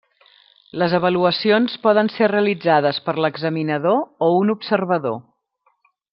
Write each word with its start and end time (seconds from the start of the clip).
Les 0.83 0.93
avaluacions 0.99 1.75
poden 1.83 2.09
ser 2.13 2.29
realitzades 2.31 3.01
per 3.09 3.15
l'examinador 3.25 4.01
o 4.29 4.31
un 4.41 4.55
observador. 4.57 5.23